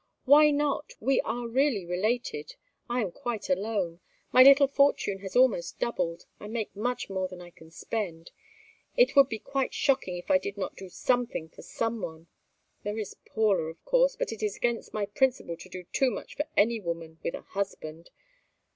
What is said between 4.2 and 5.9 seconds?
My little fortune has almost